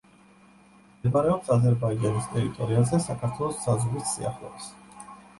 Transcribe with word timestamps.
მდებარეობს 0.93 1.49
აზერბაიჯანის 1.55 2.29
ტერიტორიაზე, 2.31 2.99
საქართველოს 3.09 3.59
საზღვრის 3.67 4.09
სიახლოვეს. 4.15 4.71